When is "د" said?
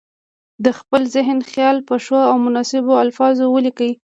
0.65-0.67